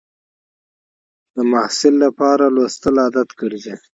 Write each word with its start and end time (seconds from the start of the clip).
د 1.35 1.37
محصل 1.51 1.93
لپاره 2.05 2.45
لوستل 2.55 2.95
عادت 3.03 3.29
ګرځي. 3.41 3.75